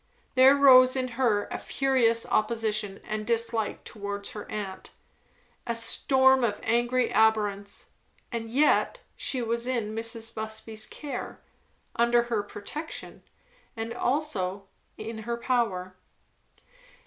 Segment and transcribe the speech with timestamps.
[0.33, 4.89] There rose in her a furious opposition and dislike towards her aunt,
[5.67, 7.89] a storm of angry abhorrence.
[8.31, 10.33] And yet, she was in Mrs.
[10.33, 11.39] Busby's care,
[11.95, 13.21] under her protection,
[13.77, 14.67] and also
[14.97, 15.95] in her power.